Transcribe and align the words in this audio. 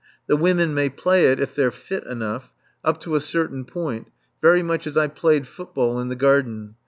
The 0.25 0.35
women 0.35 0.73
may 0.73 0.89
play 0.89 1.27
it 1.31 1.39
if 1.39 1.53
they're 1.53 1.69
fit 1.69 2.05
enough, 2.07 2.51
up 2.83 2.99
to 3.01 3.13
a 3.13 3.21
certain 3.21 3.65
point, 3.65 4.07
very 4.41 4.63
much 4.63 4.87
as 4.87 4.97
I 4.97 5.05
played 5.05 5.45
football 5.47 5.99
in 5.99 6.09
the 6.09 6.15
garden. 6.15 6.73